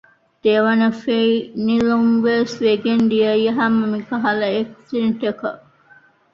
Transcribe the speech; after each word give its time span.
ދެވަނަ 0.43 0.87
ފެނިލުންވެސް 1.03 2.55
ވެގެން 2.65 3.05
ދިޔައީ 3.11 3.45
ހަމަ 3.57 3.83
މިކަހަލަ 3.93 4.47
އެކްސިޑެންޓަކަށް 4.55 5.61